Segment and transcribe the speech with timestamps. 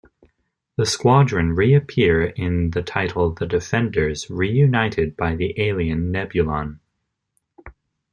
[0.77, 6.79] The Squadron reappear in the title "The Defenders", reunited by the alien Nebulon.